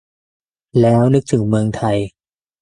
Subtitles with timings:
[0.81, 1.97] แล้วนึกถึงเมืองไทย